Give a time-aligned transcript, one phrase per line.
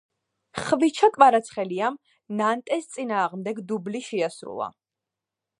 [0.61, 1.99] ხვიჩა კვარაცხელიამ
[2.41, 4.73] ნანტეს წინააღმდეგ დუბლი შეასრულა